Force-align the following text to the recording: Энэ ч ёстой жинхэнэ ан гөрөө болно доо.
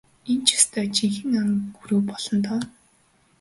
Энэ 0.31 0.43
ч 0.45 0.47
ёстой 0.57 0.87
жинхэнэ 0.95 1.37
ан 1.43 1.49
гөрөө 1.75 2.01
болно 2.09 2.37
доо. 2.45 2.59